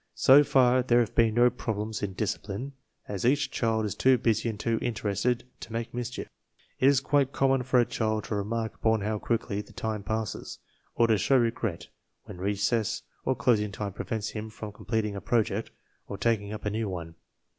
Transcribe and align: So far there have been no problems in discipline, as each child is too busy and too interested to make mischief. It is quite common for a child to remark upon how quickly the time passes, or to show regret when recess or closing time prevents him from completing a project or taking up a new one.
So 0.15 0.43
far 0.43 0.81
there 0.81 0.99
have 0.99 1.13
been 1.13 1.35
no 1.35 1.51
problems 1.51 2.01
in 2.01 2.13
discipline, 2.13 2.73
as 3.07 3.23
each 3.23 3.51
child 3.51 3.85
is 3.85 3.93
too 3.93 4.17
busy 4.17 4.49
and 4.49 4.59
too 4.59 4.79
interested 4.81 5.43
to 5.59 5.71
make 5.71 5.93
mischief. 5.93 6.27
It 6.79 6.87
is 6.87 7.01
quite 7.01 7.31
common 7.33 7.61
for 7.61 7.79
a 7.79 7.85
child 7.85 8.23
to 8.23 8.33
remark 8.35 8.73
upon 8.73 9.01
how 9.01 9.19
quickly 9.19 9.61
the 9.61 9.73
time 9.73 10.01
passes, 10.01 10.57
or 10.95 11.05
to 11.05 11.19
show 11.19 11.37
regret 11.37 11.89
when 12.23 12.37
recess 12.39 13.03
or 13.25 13.35
closing 13.35 13.71
time 13.71 13.93
prevents 13.93 14.29
him 14.29 14.49
from 14.49 14.71
completing 14.71 15.15
a 15.15 15.21
project 15.21 15.69
or 16.07 16.17
taking 16.17 16.51
up 16.51 16.65
a 16.65 16.71
new 16.71 16.89
one. 16.89 17.13